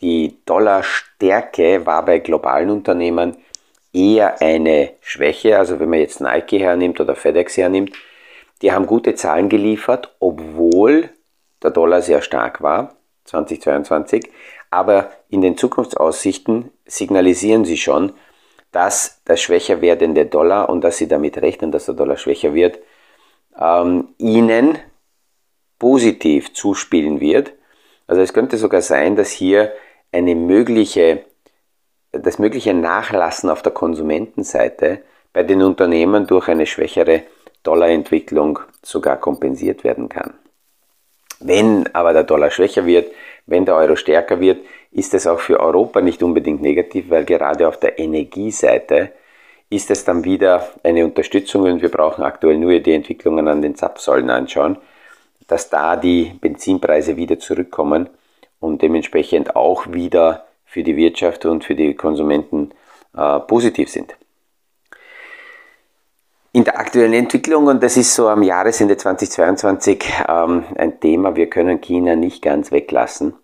Die 0.00 0.38
Dollarstärke 0.46 1.84
war 1.84 2.04
bei 2.04 2.18
globalen 2.18 2.70
Unternehmen 2.70 3.36
eher 3.92 4.40
eine 4.40 4.94
Schwäche. 5.00 5.58
Also 5.58 5.78
wenn 5.78 5.90
man 5.90 5.98
jetzt 5.98 6.20
Nike 6.20 6.58
hernimmt 6.58 7.00
oder 7.00 7.14
FedEx 7.14 7.56
hernimmt, 7.56 7.92
die 8.62 8.72
haben 8.72 8.86
gute 8.86 9.14
Zahlen 9.14 9.48
geliefert, 9.48 10.14
obwohl 10.20 11.10
der 11.62 11.70
Dollar 11.70 12.02
sehr 12.02 12.22
stark 12.22 12.62
war, 12.62 12.96
2022. 13.24 14.30
Aber 14.70 15.10
in 15.28 15.40
den 15.40 15.56
Zukunftsaussichten 15.56 16.70
signalisieren 16.86 17.64
sie 17.64 17.76
schon, 17.76 18.12
dass 18.72 19.22
der 19.24 19.36
schwächer 19.36 19.80
werdende 19.80 20.26
Dollar 20.26 20.68
und 20.68 20.82
dass 20.82 20.98
sie 20.98 21.08
damit 21.08 21.38
rechnen, 21.38 21.72
dass 21.72 21.86
der 21.86 21.94
Dollar 21.94 22.16
schwächer 22.16 22.54
wird, 22.54 22.78
ähm, 23.60 24.08
ihnen 24.18 24.78
positiv 25.78 26.54
zuspielen 26.54 27.20
wird. 27.20 27.52
Also 28.06 28.22
es 28.22 28.32
könnte 28.32 28.58
sogar 28.58 28.82
sein, 28.82 29.16
dass 29.16 29.30
hier 29.30 29.72
eine 30.12 30.34
mögliche, 30.34 31.24
das 32.12 32.38
mögliche 32.38 32.74
Nachlassen 32.74 33.50
auf 33.50 33.62
der 33.62 33.72
Konsumentenseite 33.72 35.02
bei 35.32 35.42
den 35.42 35.62
Unternehmen 35.62 36.26
durch 36.26 36.48
eine 36.48 36.66
schwächere 36.66 37.22
Dollarentwicklung 37.62 38.58
sogar 38.82 39.16
kompensiert 39.18 39.84
werden 39.84 40.08
kann. 40.08 40.34
Wenn 41.40 41.88
aber 41.94 42.12
der 42.12 42.24
Dollar 42.24 42.50
schwächer 42.50 42.84
wird, 42.84 43.12
wenn 43.46 43.64
der 43.64 43.76
Euro 43.76 43.96
stärker 43.96 44.40
wird, 44.40 44.64
ist 44.92 45.14
es 45.14 45.26
auch 45.26 45.40
für 45.40 45.60
Europa 45.60 46.00
nicht 46.00 46.22
unbedingt 46.22 46.60
negativ, 46.60 47.08
weil 47.10 47.24
gerade 47.24 47.66
auf 47.68 47.78
der 47.78 47.98
Energieseite 47.98 49.12
ist 49.70 49.90
es 49.90 50.04
dann 50.04 50.24
wieder 50.24 50.68
eine 50.82 51.04
Unterstützung 51.04 51.62
und 51.62 51.80
wir 51.80 51.90
brauchen 51.90 52.24
aktuell 52.24 52.58
nur 52.58 52.78
die 52.80 52.92
Entwicklungen 52.92 53.46
an 53.48 53.62
den 53.62 53.76
Zapfsäulen 53.76 54.28
anschauen, 54.28 54.76
dass 55.46 55.70
da 55.70 55.96
die 55.96 56.32
Benzinpreise 56.40 57.16
wieder 57.16 57.38
zurückkommen 57.38 58.10
und 58.60 58.82
dementsprechend 58.82 59.56
auch 59.56 59.92
wieder 59.92 60.46
für 60.64 60.84
die 60.84 60.96
Wirtschaft 60.96 61.46
und 61.46 61.64
für 61.64 61.74
die 61.74 61.94
Konsumenten 61.94 62.70
äh, 63.16 63.40
positiv 63.40 63.90
sind. 63.90 64.14
In 66.52 66.64
der 66.64 66.78
aktuellen 66.78 67.12
Entwicklung, 67.12 67.66
und 67.66 67.82
das 67.82 67.96
ist 67.96 68.14
so 68.14 68.28
am 68.28 68.42
Jahresende 68.42 68.96
2022 68.96 70.04
ähm, 70.28 70.64
ein 70.76 71.00
Thema, 71.00 71.36
wir 71.36 71.48
können 71.48 71.80
China 71.80 72.16
nicht 72.16 72.42
ganz 72.42 72.72
weglassen, 72.72 73.34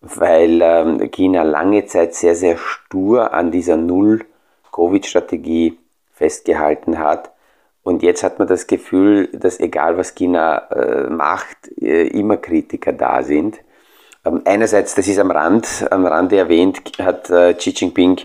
weil 0.00 0.60
ähm, 0.62 1.10
China 1.10 1.42
lange 1.42 1.86
Zeit 1.86 2.14
sehr, 2.14 2.34
sehr 2.34 2.56
stur 2.56 3.32
an 3.32 3.52
dieser 3.52 3.76
Null-Covid-Strategie 3.76 5.78
festgehalten 6.12 6.98
hat. 6.98 7.30
Und 7.84 8.02
jetzt 8.02 8.24
hat 8.24 8.40
man 8.40 8.48
das 8.48 8.66
Gefühl, 8.66 9.28
dass 9.28 9.60
egal 9.60 9.96
was 9.96 10.16
China 10.16 10.58
äh, 10.70 11.08
macht, 11.08 11.70
äh, 11.80 12.08
immer 12.08 12.36
Kritiker 12.36 12.92
da 12.92 13.22
sind. 13.22 13.60
Ähm, 14.24 14.42
einerseits, 14.44 14.94
das 14.94 15.08
ist 15.08 15.18
am 15.18 15.30
Rand, 15.30 15.86
am 15.90 16.06
Rande 16.06 16.36
erwähnt, 16.38 16.80
hat 16.98 17.30
äh, 17.30 17.54
Xi 17.54 17.70
Jinping 17.70 18.18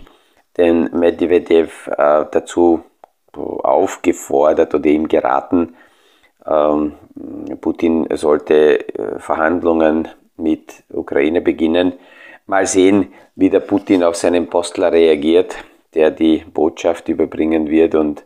den 0.56 0.90
Medvedev 0.92 1.88
äh, 1.88 2.24
dazu 2.30 2.84
aufgefordert 3.32 4.74
oder 4.74 4.86
ihm 4.86 5.08
geraten, 5.08 5.74
ähm, 6.46 6.94
Putin 7.60 8.06
sollte 8.14 8.88
äh, 8.88 9.18
Verhandlungen 9.18 10.08
mit 10.36 10.84
Ukraine 10.92 11.40
beginnen. 11.40 11.94
Mal 12.46 12.66
sehen, 12.66 13.12
wie 13.36 13.50
der 13.50 13.60
Putin 13.60 14.04
auf 14.04 14.16
seinen 14.16 14.48
Postler 14.48 14.92
reagiert, 14.92 15.56
der 15.94 16.10
die 16.10 16.38
Botschaft 16.38 17.08
überbringen 17.08 17.68
wird 17.68 17.94
und, 17.94 18.24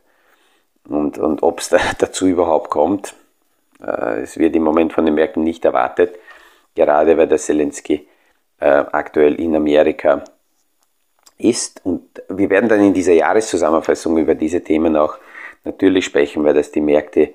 und, 0.88 1.18
und 1.18 1.42
ob 1.42 1.60
es 1.60 1.68
da 1.68 1.78
dazu 1.98 2.26
überhaupt 2.26 2.70
kommt. 2.70 3.14
Äh, 3.80 4.22
es 4.22 4.38
wird 4.38 4.56
im 4.56 4.64
Moment 4.64 4.92
von 4.92 5.04
den 5.04 5.14
Märkten 5.14 5.44
nicht 5.44 5.64
erwartet, 5.64 6.16
gerade 6.78 7.16
weil 7.16 7.26
der 7.26 7.38
Zelensky 7.38 8.06
äh, 8.61 8.85
aktuell 8.92 9.35
in 9.35 9.54
Amerika 9.54 10.25
ist. 11.37 11.80
Und 11.85 12.23
wir 12.28 12.49
werden 12.50 12.68
dann 12.68 12.80
in 12.80 12.94
dieser 12.94 13.12
Jahreszusammenfassung 13.12 14.16
über 14.18 14.35
diese 14.35 14.62
Themen 14.62 14.97
auch 14.97 15.18
natürlich 15.64 16.04
sprechen, 16.04 16.44
weil 16.44 16.54
das 16.54 16.70
die 16.70 16.80
Märkte 16.80 17.35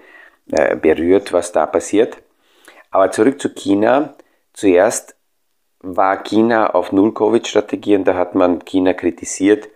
äh, 0.52 0.76
berührt, 0.76 1.32
was 1.34 1.52
da 1.52 1.66
passiert. 1.66 2.18
Aber 2.92 3.12
zurück 3.12 3.40
zu 3.40 3.50
China. 3.54 4.16
Zuerst 4.54 5.16
war 5.80 6.24
China 6.24 6.74
auf 6.74 6.92
Null-Covid-Strategie 6.92 7.96
und 7.96 8.06
da 8.06 8.16
hat 8.16 8.36
man 8.36 8.64
China 8.66 8.94
kritisiert, 8.94 9.68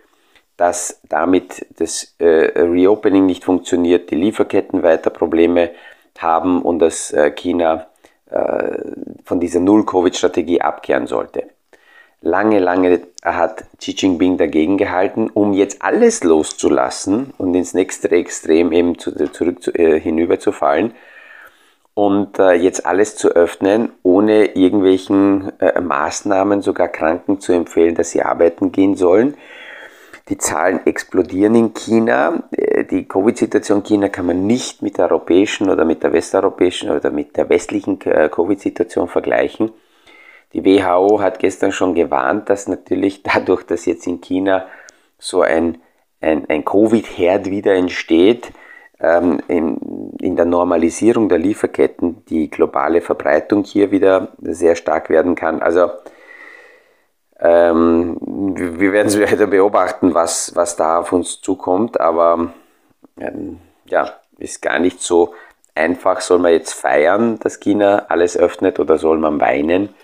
dass 0.56 1.00
damit 1.08 1.66
das 1.78 2.14
äh, 2.18 2.52
Reopening 2.54 3.26
nicht 3.26 3.44
funktioniert, 3.44 4.10
die 4.10 4.16
Lieferketten 4.16 4.82
weiter 4.82 5.10
Probleme 5.10 5.70
haben 6.18 6.62
und 6.62 6.78
dass 6.78 7.12
äh, 7.12 7.30
China 7.30 7.86
von 9.24 9.40
dieser 9.40 9.60
Null-Covid-Strategie 9.60 10.60
abkehren 10.60 11.06
sollte. 11.06 11.44
Lange, 12.20 12.58
lange 12.58 13.00
hat 13.22 13.64
Xi 13.78 13.92
Jinping 13.92 14.38
dagegen 14.38 14.76
gehalten, 14.76 15.30
um 15.32 15.52
jetzt 15.52 15.82
alles 15.82 16.24
loszulassen 16.24 17.32
und 17.38 17.54
ins 17.54 17.74
nächste 17.74 18.10
Extrem 18.10 18.72
eben 18.72 18.98
zu, 18.98 19.12
zurück 19.30 19.62
zu, 19.62 19.72
äh, 19.72 20.00
hinüberzufallen. 20.00 20.94
und 21.94 22.38
äh, 22.38 22.52
jetzt 22.52 22.86
alles 22.86 23.16
zu 23.16 23.30
öffnen, 23.30 23.90
ohne 24.04 24.54
irgendwelchen 24.54 25.52
äh, 25.58 25.80
Maßnahmen, 25.80 26.62
sogar 26.62 26.86
Kranken 26.86 27.40
zu 27.40 27.52
empfehlen, 27.52 27.96
dass 27.96 28.10
sie 28.10 28.22
arbeiten 28.22 28.70
gehen 28.70 28.94
sollen. 28.94 29.36
Die 30.28 30.36
Zahlen 30.36 30.80
explodieren 30.86 31.54
in 31.54 31.74
China. 31.74 32.42
Äh, 32.50 32.84
die 32.84 33.08
Covid-Situation 33.08 33.78
in 33.78 33.84
China 33.84 34.08
kann 34.08 34.26
man 34.26 34.46
nicht 34.46 34.82
mit 34.82 34.98
der 34.98 35.06
europäischen 35.06 35.70
oder 35.70 35.84
mit 35.84 36.02
der 36.02 36.12
westeuropäischen 36.12 36.90
oder 36.90 37.10
mit 37.10 37.36
der 37.36 37.48
westlichen 37.48 38.00
äh, 38.02 38.28
Covid-Situation 38.28 39.08
vergleichen. 39.08 39.70
Die 40.52 40.64
WHO 40.64 41.20
hat 41.20 41.38
gestern 41.38 41.72
schon 41.72 41.94
gewarnt, 41.94 42.50
dass 42.50 42.68
natürlich 42.68 43.22
dadurch, 43.34 43.64
dass 43.64 43.86
jetzt 43.86 44.06
in 44.06 44.20
China 44.20 44.66
so 45.18 45.42
ein, 45.42 45.78
ein, 46.20 46.48
ein 46.48 46.64
Covid-Herd 46.64 47.50
wieder 47.50 47.74
entsteht, 47.74 48.52
ähm, 49.00 49.40
in, 49.48 50.12
in 50.20 50.36
der 50.36 50.44
Normalisierung 50.44 51.28
der 51.28 51.38
Lieferketten 51.38 52.24
die 52.26 52.50
globale 52.50 53.00
Verbreitung 53.00 53.64
hier 53.64 53.90
wieder 53.90 54.32
sehr 54.42 54.74
stark 54.74 55.08
werden 55.08 55.34
kann. 55.34 55.62
Also 55.62 55.90
ähm, 57.40 58.16
wir 58.20 58.92
werden 58.92 59.08
es 59.08 59.20
weiter 59.20 59.46
beobachten, 59.46 60.14
was, 60.14 60.54
was 60.54 60.76
da 60.76 60.98
auf 60.98 61.12
uns 61.12 61.40
zukommt, 61.40 62.00
aber 62.00 62.52
ähm, 63.18 63.58
ja, 63.86 64.14
ist 64.38 64.62
gar 64.62 64.78
nicht 64.78 65.00
so 65.00 65.34
einfach. 65.74 66.20
Soll 66.20 66.38
man 66.38 66.52
jetzt 66.52 66.72
feiern, 66.72 67.38
dass 67.38 67.60
China 67.60 68.06
alles 68.08 68.36
öffnet 68.36 68.78
oder 68.80 68.98
soll 68.98 69.18
man 69.18 69.40
weinen? 69.40 69.94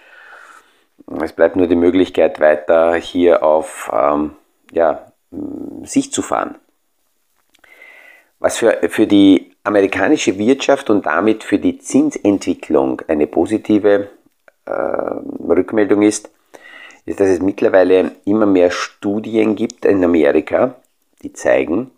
Es 1.20 1.32
bleibt 1.32 1.56
nur 1.56 1.66
die 1.66 1.76
Möglichkeit, 1.76 2.40
weiter 2.40 2.94
hier 2.94 3.42
auf 3.42 3.90
ähm, 3.92 4.36
ja, 4.72 5.12
sich 5.82 6.12
zu 6.12 6.22
fahren. 6.22 6.56
Was 8.38 8.58
für, 8.58 8.78
für 8.88 9.06
die 9.06 9.54
amerikanische 9.64 10.38
Wirtschaft 10.38 10.90
und 10.90 11.06
damit 11.06 11.44
für 11.44 11.58
die 11.58 11.78
Zinsentwicklung 11.78 13.02
eine 13.08 13.26
positive 13.26 14.08
äh, 14.66 14.70
Rückmeldung 14.70 16.02
ist, 16.02 16.30
ist, 17.06 17.20
dass 17.20 17.28
es 17.28 17.40
mittlerweile 17.40 18.12
immer 18.24 18.46
mehr 18.46 18.70
Studien 18.70 19.56
gibt 19.56 19.84
in 19.84 20.02
Amerika, 20.04 20.76
die 21.22 21.32
zeigen, 21.32 21.90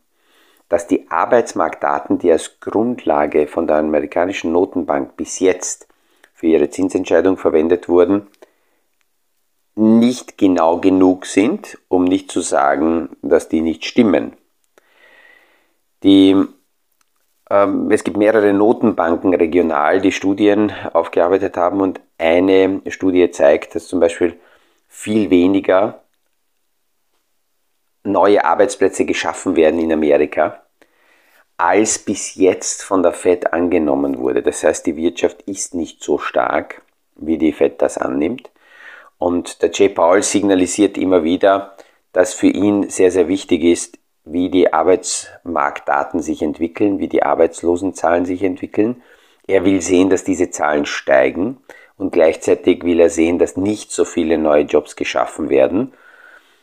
dass 0.68 0.86
die 0.86 1.10
Arbeitsmarktdaten, 1.10 2.18
die 2.18 2.32
als 2.32 2.58
Grundlage 2.60 3.46
von 3.46 3.66
der 3.66 3.76
amerikanischen 3.76 4.52
Notenbank 4.52 5.16
bis 5.16 5.38
jetzt 5.38 5.86
für 6.34 6.48
ihre 6.48 6.70
Zinsentscheidung 6.70 7.36
verwendet 7.36 7.88
wurden, 7.88 8.26
nicht 9.76 10.38
genau 10.38 10.78
genug 10.78 11.26
sind, 11.26 11.78
um 11.88 12.04
nicht 12.04 12.32
zu 12.32 12.40
sagen, 12.40 13.10
dass 13.22 13.48
die 13.48 13.60
nicht 13.60 13.84
stimmen. 13.84 14.32
Die, 16.02 16.34
ähm, 17.50 17.90
es 17.90 18.02
gibt 18.02 18.16
mehrere 18.16 18.52
Notenbanken 18.52 19.34
regional, 19.34 20.00
die 20.00 20.12
Studien 20.12 20.72
aufgearbeitet 20.92 21.56
haben 21.56 21.80
und 21.80 22.00
eine 22.18 22.80
Studie 22.88 23.30
zeigt, 23.30 23.74
dass 23.74 23.86
zum 23.86 24.00
Beispiel 24.00 24.36
viel 24.88 25.30
weniger 25.30 26.02
neue 28.02 28.44
Arbeitsplätze 28.44 29.04
geschaffen 29.04 29.56
werden 29.56 29.80
in 29.80 29.92
Amerika, 29.92 30.62
als 31.56 31.98
bis 31.98 32.34
jetzt 32.34 32.82
von 32.82 33.02
der 33.02 33.12
Fed 33.12 33.52
angenommen 33.52 34.18
wurde. 34.18 34.42
Das 34.42 34.62
heißt, 34.62 34.86
die 34.86 34.96
Wirtschaft 34.96 35.42
ist 35.42 35.74
nicht 35.74 36.02
so 36.02 36.18
stark, 36.18 36.82
wie 37.16 37.38
die 37.38 37.52
Fed 37.52 37.82
das 37.82 37.98
annimmt. 37.98 38.50
Und 39.18 39.62
der 39.62 39.70
Jay 39.72 39.88
Paul 39.88 40.22
signalisiert 40.22 40.98
immer 40.98 41.24
wieder, 41.24 41.76
dass 42.12 42.34
für 42.34 42.48
ihn 42.48 42.88
sehr, 42.90 43.10
sehr 43.10 43.28
wichtig 43.28 43.64
ist, 43.64 43.98
wie 44.24 44.50
die 44.50 44.72
Arbeitsmarktdaten 44.72 46.20
sich 46.20 46.42
entwickeln, 46.42 46.98
wie 46.98 47.08
die 47.08 47.22
Arbeitslosenzahlen 47.22 48.26
sich 48.26 48.42
entwickeln. 48.42 49.02
Er 49.46 49.64
will 49.64 49.80
sehen, 49.80 50.10
dass 50.10 50.24
diese 50.24 50.50
Zahlen 50.50 50.84
steigen 50.84 51.58
und 51.96 52.12
gleichzeitig 52.12 52.84
will 52.84 53.00
er 53.00 53.10
sehen, 53.10 53.38
dass 53.38 53.56
nicht 53.56 53.90
so 53.92 54.04
viele 54.04 54.38
neue 54.38 54.64
Jobs 54.64 54.96
geschaffen 54.96 55.48
werden. 55.48 55.92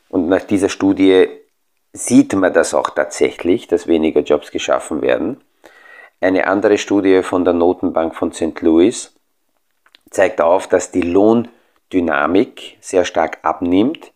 Und 0.10 0.30
nach 0.30 0.44
dieser 0.44 0.70
Studie 0.70 1.28
sieht 1.92 2.34
man 2.34 2.54
das 2.54 2.74
auch 2.74 2.90
tatsächlich, 2.90 3.68
dass 3.68 3.88
weniger 3.88 4.22
Jobs 4.22 4.52
geschaffen 4.52 5.02
werden. 5.02 5.42
Eine 6.22 6.48
andere 6.48 6.78
Studie 6.78 7.24
von 7.24 7.46
der 7.46 7.54
Notenbank 7.54 8.16
von 8.16 8.32
St. 8.32 8.62
Louis 8.62 9.14
zeigt 10.10 10.42
auf, 10.42 10.68
dass 10.68 10.92
die 10.92 11.02
Lohndynamik 11.02 12.78
sehr 12.80 13.06
stark 13.06 13.40
abnimmt 13.42 14.14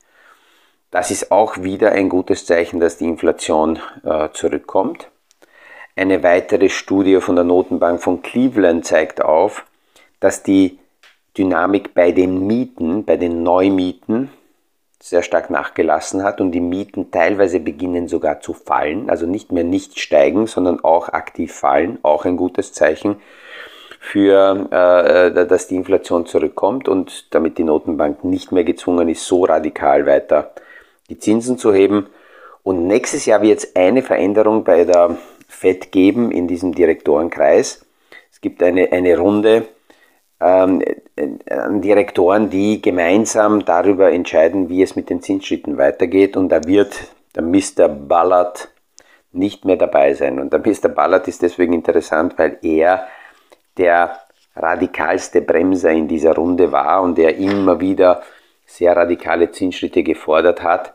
das 0.91 1.12
ist 1.12 1.32
auch 1.32 1.58
wieder 1.58 1.91
ein 1.91 2.10
gutes 2.10 2.45
Zeichen, 2.45 2.80
dass 2.80 2.97
die 2.97 3.06
Inflation 3.06 3.80
äh, 4.03 4.30
zurückkommt. 4.32 5.10
Eine 5.95 6.23
weitere 6.23 6.69
Studie 6.69 7.19
von 7.19 7.36
der 7.36 7.43
Notenbank 7.43 8.01
von 8.01 8.21
Cleveland 8.21 8.86
zeigt 8.86 9.21
auf, 9.21 9.65
dass 10.19 10.43
die 10.43 10.80
Dynamik 11.38 11.93
bei 11.93 12.12
den 12.12 12.47
Mieten, 12.47 13.06
bei 13.06 13.17
den 13.17 13.43
Neumieten 13.43 14.30
sehr 15.00 15.21
stark 15.21 15.50
nachgelassen 15.50 16.23
hat 16.23 16.41
und 16.41 16.52
die 16.52 16.62
Mieten 16.62 17.12
teilweise 17.12 17.60
beginnen 17.60 18.08
sogar 18.08 18.39
zu 18.41 18.54
fallen, 18.54 19.10
also 19.10 19.26
nicht 19.26 19.52
mehr 19.52 19.63
nicht 19.63 20.00
steigen, 20.00 20.47
sondern 20.47 20.84
auch 20.84 21.10
aktiv 21.10 21.54
fallen, 21.54 22.00
auch 22.02 22.26
ein 22.26 22.36
gutes 22.36 22.73
Zeichen 22.73 23.17
für, 24.00 24.67
äh, 24.71 25.45
dass 25.47 25.67
die 25.67 25.76
Inflation 25.76 26.26
zurückkommt 26.26 26.88
und 26.88 27.34
damit 27.34 27.58
die 27.58 27.63
Notenbank 27.63 28.23
nicht 28.23 28.52
mehr 28.52 28.63
gezwungen 28.63 29.10
ist, 29.10 29.26
so 29.26 29.45
radikal 29.45 30.06
weiter 30.06 30.52
die 31.10 31.19
Zinsen 31.19 31.58
zu 31.58 31.73
heben. 31.73 32.08
Und 32.63 32.88
nächstes 32.88 33.26
Jahr 33.26 33.41
wird 33.41 33.60
es 33.60 33.76
eine 33.76 34.02
Veränderung 34.02 34.63
bei 34.63 34.84
der 34.84 35.17
FED 35.47 35.91
geben 35.91 36.32
in 36.32 36.47
diesem 36.47 36.73
Direktorenkreis. 36.73 37.86
Es 38.32 38.41
gibt 38.41 38.62
eine, 38.62 38.91
eine 38.91 39.17
Runde 39.17 39.65
ähm, 40.39 40.84
an 41.50 41.82
Direktoren, 41.82 42.50
die 42.50 42.82
gemeinsam 42.82 43.65
darüber 43.65 44.12
entscheiden, 44.12 44.69
wie 44.69 44.84
es 44.84 44.95
mit 44.95 45.10
den 45.10 45.21
Zinsschritten 45.21 45.78
weitergeht. 45.78 46.38
Und 46.38 46.50
da 46.50 46.63
wird 46.65 47.12
der 47.36 47.43
Mr. 47.43 47.88
Ballard 47.88 48.69
nicht 49.32 49.65
mehr 49.65 49.78
dabei 49.78 50.13
sein. 50.13 50.39
Und 50.39 50.54
der 50.54 50.60
Mr. 50.60 50.89
Ballard 50.89 51.28
ist 51.28 51.41
deswegen 51.41 51.73
interessant, 51.73 52.38
weil 52.38 52.58
er 52.62 53.08
der 53.78 54.19
radikalste 54.56 55.41
Bremser 55.41 55.91
in 55.91 56.08
dieser 56.08 56.36
Runde 56.36 56.71
war 56.71 57.02
und 57.02 57.19
er 57.19 57.36
immer 57.36 57.80
wieder 57.80 58.23
sehr 58.65 58.95
radikale 58.95 59.52
Zinsschritte 59.52 60.04
gefordert 60.04 60.63
hat. 60.63 60.93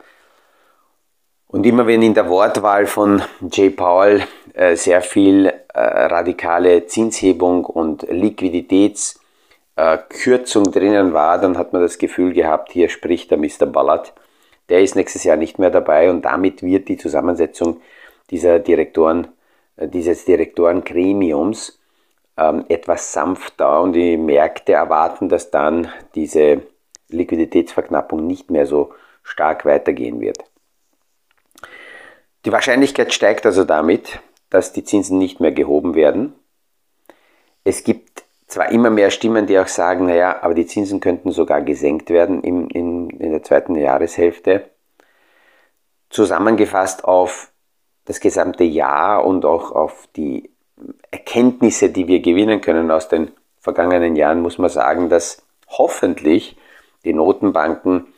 Und 1.47 1.67
immer 1.67 1.87
wenn 1.87 2.03
in 2.03 2.15
der 2.15 2.29
Wortwahl 2.29 2.87
von 2.87 3.23
Jay 3.51 3.71
Powell 3.71 4.23
äh, 4.55 4.75
sehr 4.75 5.03
viel 5.03 5.47
äh, 5.47 5.81
radikale 5.81 6.87
Zinshebung 6.87 7.65
und 7.65 8.03
Liquiditätskürzung 8.09 9.22
äh, 9.77 9.99
drinnen 9.99 11.13
war, 11.13 11.39
dann 11.39 11.57
hat 11.59 11.73
man 11.73 11.83
das 11.83 11.99
Gefühl 11.99 12.33
gehabt, 12.33 12.73
hier 12.73 12.89
spricht 12.89 13.31
der 13.31 13.39
Mr. 13.39 13.67
Ballard. 13.67 14.13
Der 14.69 14.83
ist 14.83 14.97
nächstes 14.97 15.25
Jahr 15.25 15.37
nicht 15.37 15.59
mehr 15.59 15.71
dabei 15.71 16.11
und 16.11 16.23
damit 16.23 16.63
wird 16.63 16.89
die 16.89 16.97
Zusammensetzung 16.97 17.81
dieser 18.31 18.59
Direktoren, 18.59 19.29
äh, 19.77 19.89
dieses 19.89 20.25
Direktorengremiums 20.25 21.81
ähm, 22.37 22.65
etwas 22.69 23.13
sanfter 23.13 23.81
und 23.81 23.93
die 23.93 24.17
Märkte 24.17 24.73
erwarten, 24.73 25.29
dass 25.29 25.51
dann 25.51 25.89
diese 26.15 26.63
Liquiditätsverknappung 27.09 28.27
nicht 28.27 28.51
mehr 28.51 28.67
so 28.67 28.95
stark 29.23 29.65
weitergehen 29.65 30.21
wird. 30.21 30.39
Die 32.45 32.53
Wahrscheinlichkeit 32.53 33.13
steigt 33.13 33.47
also 33.47 33.65
damit, 33.65 34.21
dass 34.51 34.73
die 34.73 34.85
Zinsen 34.85 35.19
nicht 35.19 35.41
mehr 35.41 35.53
gehoben 35.53 35.95
werden. 35.95 36.35
Es 37.65 37.85
gibt 37.85 38.25
zwar 38.53 38.71
immer 38.71 38.91
mehr 38.91 39.11
Stimmen, 39.11 39.47
die 39.47 39.59
auch 39.59 39.67
sagen, 39.67 40.07
naja, 40.07 40.43
aber 40.43 40.55
die 40.55 40.67
Zinsen 40.67 41.01
könnten 41.01 41.33
sogar 41.33 41.63
gesenkt 41.63 42.11
werden 42.11 42.43
in, 42.43 42.69
in, 42.69 43.11
in 43.11 43.31
der 43.31 43.43
zweiten 43.43 43.75
Jahreshälfte. 43.75 44.71
Zusammengefasst 46.11 47.05
auf 47.05 47.51
das 48.05 48.21
gesamte 48.21 48.65
Jahr 48.65 49.25
und 49.25 49.47
auch 49.47 49.73
auf 49.73 50.07
die 50.17 50.51
Erkenntnisse, 51.11 51.89
die 51.89 52.09
wir 52.09 52.21
gewinnen 52.21 52.61
können 52.61 52.91
aus 52.91 53.09
den 53.09 53.31
vergangenen 53.59 54.17
Jahren, 54.17 54.43
muss 54.43 54.59
man 54.59 54.69
sagen, 54.69 55.09
dass 55.09 55.47
hoffentlich 55.69 56.57
die 57.05 57.15
Notenbanken 57.15 58.09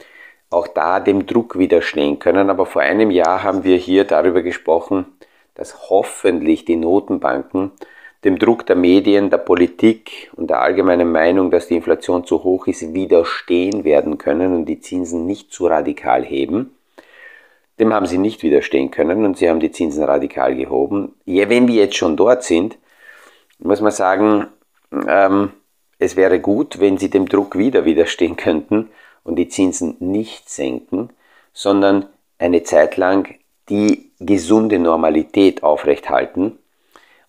auch 0.51 0.67
da 0.67 0.99
dem 0.99 1.27
Druck 1.27 1.59
widerstehen 1.59 2.19
können. 2.19 2.51
Aber 2.51 2.67
vor 2.67 2.83
einem 2.83 3.11
Jahr 3.11 3.45
haben 3.45 3.63
wir 3.63 3.77
hier 3.77 4.05
darüber 4.05 4.43
gesprochen, 4.43 5.07
dass 5.55 5.91
hoffentlich 5.91 6.65
die 6.65 6.77
Notenbanken 6.77 7.71
dem 8.25 8.39
Druck 8.39 8.67
der 8.67 8.77
Medien, 8.77 9.31
der 9.31 9.39
Politik 9.39 10.31
und 10.35 10.49
der 10.49 10.61
allgemeinen 10.61 11.13
Meinung, 11.13 11.51
dass 11.51 11.69
die 11.69 11.77
Inflation 11.77 12.25
zu 12.25 12.43
hoch 12.43 12.67
ist, 12.67 12.95
widerstehen 12.95 13.85
werden 13.85 14.19
können 14.19 14.55
und 14.55 14.65
die 14.65 14.81
Zinsen 14.81 15.27
nicht 15.27 15.53
zu 15.53 15.67
radikal 15.67 16.25
heben. 16.25 16.75
Dem 17.79 17.93
haben 17.93 18.07
sie 18.07 18.19
nicht 18.19 18.43
widerstehen 18.43 18.91
können 18.91 19.25
und 19.25 19.37
sie 19.37 19.49
haben 19.49 19.61
die 19.61 19.73
Zinsen 19.73 20.05
radikal 20.05 20.55
gehoben. 20.55 21.15
Ja, 21.25 21.49
wenn 21.51 21.69
wir 21.69 21.75
jetzt 21.75 21.97
schon 21.97 22.17
dort 22.17 22.45
sind, 22.45 22.79
muss 23.59 23.81
man 23.81 23.93
sagen, 23.93 24.47
ähm, 25.07 25.51
es 25.99 26.17
wäre 26.17 26.41
gut, 26.41 26.81
wenn 26.81 26.99
sie 26.99 27.11
dem 27.11 27.29
Druck 27.29 27.59
wieder 27.59 27.85
widerstehen 27.85 28.37
könnten 28.37 28.91
und 29.23 29.37
die 29.37 29.49
Zinsen 29.49 29.97
nicht 30.01 30.49
senken, 30.49 31.11
sondern 31.53 32.07
eine 32.39 32.63
Zeit 32.63 32.97
lang 32.97 33.35
die 33.69 34.11
gesunde 34.21 34.79
Normalität 34.79 35.63
aufrechthalten. 35.63 36.59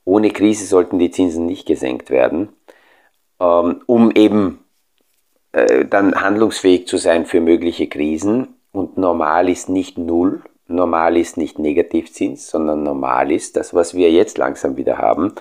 Ohne 0.05 0.31
Krise 0.31 0.65
sollten 0.65 0.99
die 0.99 1.11
Zinsen 1.11 1.45
nicht 1.45 1.65
gesenkt 1.65 2.09
werden. 2.09 2.49
ähm, 3.39 3.81
um 3.85 4.11
eben 4.11 4.63
äh, 5.51 5.85
dann 5.85 6.19
handlungsfähig 6.21 6.87
zu 6.87 6.97
sein 6.97 7.25
für 7.25 7.41
mögliche 7.41 7.87
Krisen. 7.87 8.55
Und 8.71 8.97
normal 8.97 9.49
ist 9.49 9.69
nicht 9.69 9.97
null, 9.97 10.41
normal 10.67 11.17
ist 11.17 11.37
nicht 11.37 11.59
Negativzins, 11.59 12.49
sondern 12.49 12.83
normal 12.83 13.31
ist 13.31 13.55
das, 13.55 13.73
was 13.73 13.93
wir 13.93 14.11
jetzt 14.11 14.37
langsam 14.37 14.77
wieder 14.77 14.97
haben, 14.97 15.33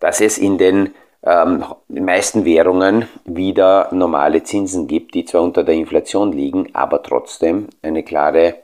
dass 0.00 0.20
es 0.20 0.38
in 0.38 0.58
den 0.58 0.94
ähm, 1.24 1.64
meisten 1.88 2.44
Währungen 2.44 3.08
wieder 3.24 3.88
normale 3.92 4.42
Zinsen 4.44 4.86
gibt, 4.88 5.14
die 5.14 5.24
zwar 5.24 5.42
unter 5.42 5.64
der 5.64 5.74
Inflation 5.74 6.32
liegen, 6.32 6.68
aber 6.74 7.02
trotzdem 7.02 7.68
eine 7.82 8.02
klare 8.02 8.56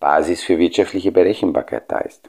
Basis 0.00 0.42
für 0.42 0.58
wirtschaftliche 0.58 1.12
Berechenbarkeit 1.12 1.84
da 1.88 1.98
ist. 1.98 2.28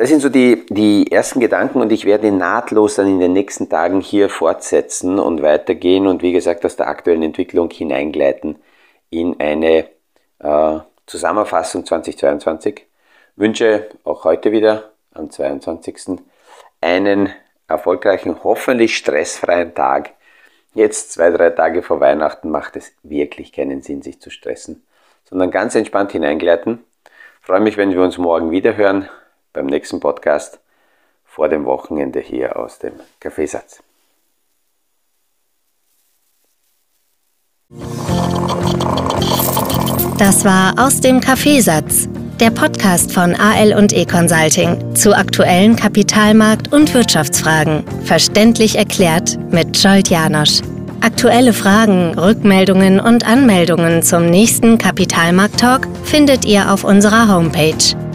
Das 0.00 0.08
sind 0.08 0.20
so 0.20 0.30
die, 0.30 0.64
die 0.70 1.12
ersten 1.12 1.40
Gedanken 1.40 1.82
und 1.82 1.92
ich 1.92 2.06
werde 2.06 2.32
nahtlos 2.32 2.94
dann 2.94 3.06
in 3.06 3.20
den 3.20 3.34
nächsten 3.34 3.68
Tagen 3.68 4.00
hier 4.00 4.30
fortsetzen 4.30 5.18
und 5.18 5.42
weitergehen 5.42 6.06
und 6.06 6.22
wie 6.22 6.32
gesagt 6.32 6.64
aus 6.64 6.74
der 6.74 6.88
aktuellen 6.88 7.22
Entwicklung 7.22 7.68
hineingleiten 7.68 8.56
in 9.10 9.38
eine 9.38 9.90
äh, 10.38 10.78
Zusammenfassung 11.04 11.84
2022. 11.84 12.86
Wünsche 13.36 13.88
auch 14.04 14.24
heute 14.24 14.52
wieder 14.52 14.90
am 15.12 15.28
22. 15.28 16.18
einen 16.80 17.28
erfolgreichen, 17.68 18.42
hoffentlich 18.42 18.96
stressfreien 18.96 19.74
Tag. 19.74 20.12
Jetzt 20.72 21.12
zwei, 21.12 21.28
drei 21.28 21.50
Tage 21.50 21.82
vor 21.82 22.00
Weihnachten 22.00 22.48
macht 22.48 22.76
es 22.76 22.94
wirklich 23.02 23.52
keinen 23.52 23.82
Sinn, 23.82 24.00
sich 24.00 24.18
zu 24.18 24.30
stressen, 24.30 24.82
sondern 25.28 25.50
ganz 25.50 25.74
entspannt 25.74 26.12
hineingleiten. 26.12 26.82
Freue 27.42 27.60
mich, 27.60 27.76
wenn 27.76 27.92
wir 27.92 28.00
uns 28.00 28.16
morgen 28.16 28.50
wieder 28.50 28.78
hören 28.78 29.06
beim 29.52 29.66
nächsten 29.66 30.00
Podcast 30.00 30.60
vor 31.24 31.48
dem 31.48 31.64
Wochenende 31.64 32.20
hier 32.20 32.56
aus 32.56 32.78
dem 32.78 32.94
Kaffeesatz. 33.20 33.82
Das 40.18 40.44
war 40.44 40.74
aus 40.78 41.00
dem 41.00 41.20
Kaffeesatz 41.20 42.08
der 42.40 42.50
Podcast 42.50 43.12
von 43.12 43.34
AL 43.34 43.74
und 43.74 43.92
E 43.92 44.06
Consulting 44.06 44.94
zu 44.94 45.14
aktuellen 45.14 45.76
Kapitalmarkt- 45.76 46.72
und 46.72 46.94
Wirtschaftsfragen. 46.94 47.84
Verständlich 48.04 48.76
erklärt 48.76 49.38
mit 49.52 49.76
Scholt 49.76 50.08
Janosch. 50.08 50.62
Aktuelle 51.02 51.52
Fragen, 51.52 52.18
Rückmeldungen 52.18 52.98
und 52.98 53.26
Anmeldungen 53.26 54.02
zum 54.02 54.26
nächsten 54.26 54.78
Kapitalmarkt-Talk 54.78 55.86
findet 56.04 56.46
ihr 56.46 56.72
auf 56.72 56.84
unserer 56.84 57.28
Homepage 57.28 57.94